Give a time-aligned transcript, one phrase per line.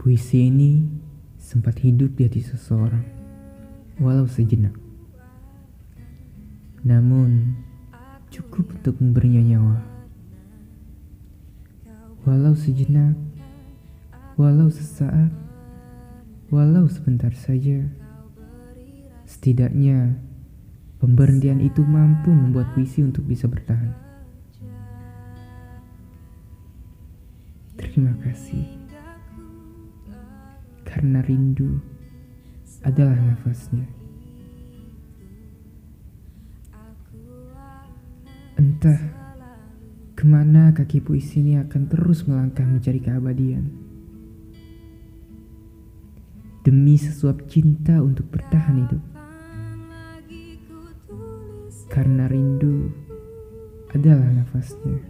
[0.00, 0.80] Puisi ini
[1.36, 3.04] sempat hidup di hati seseorang,
[4.00, 4.72] walau sejenak.
[6.80, 7.52] Namun,
[8.32, 9.84] cukup untuk memberinya nyawa.
[12.24, 13.12] Walau sejenak,
[14.40, 15.28] walau sesaat,
[16.48, 17.84] walau sebentar saja,
[19.28, 20.16] setidaknya
[20.96, 23.92] pemberhentian itu mampu membuat puisi untuk bisa bertahan.
[27.76, 28.79] Terima kasih
[31.00, 31.80] karena rindu
[32.84, 33.88] adalah nafasnya.
[38.60, 39.00] Entah
[40.12, 43.64] ke mana kaki puisi ini akan terus melangkah mencari keabadian.
[46.68, 49.00] Demi sesuap cinta untuk bertahan hidup.
[51.88, 52.92] Karena rindu
[53.96, 55.00] adalah nafasnya.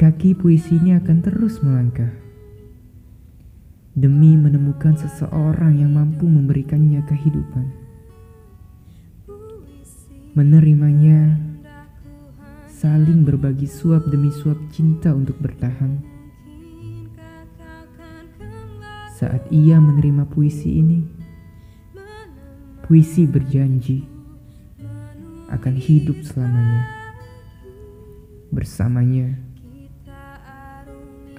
[0.00, 2.24] Kaki puisi ini akan terus melangkah
[3.96, 7.64] demi menemukan seseorang yang mampu memberikannya kehidupan.
[10.36, 11.32] Menerimanya,
[12.68, 16.04] saling berbagi suap demi suap cinta untuk bertahan.
[19.16, 21.00] Saat ia menerima puisi ini,
[22.84, 24.04] puisi berjanji
[25.48, 26.84] akan hidup selamanya.
[28.52, 29.32] Bersamanya,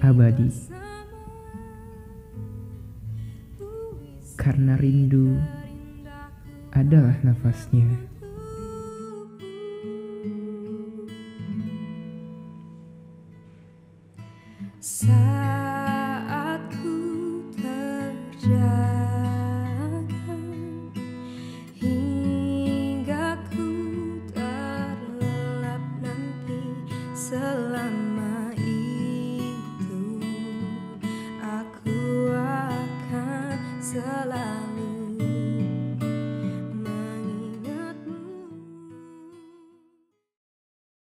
[0.02, 0.77] abadi.
[4.38, 5.34] Karena rindu
[6.70, 7.90] adalah nafasnya.
[14.78, 16.62] Saat
[17.58, 18.70] terjaga
[21.82, 23.66] hingga ku
[24.30, 26.62] terlelap nanti
[27.10, 27.77] selama
[33.90, 34.77] 色狼